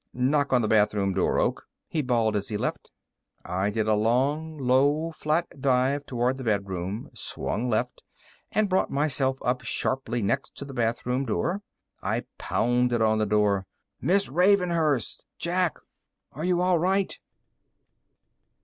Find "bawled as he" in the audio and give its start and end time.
2.01-2.57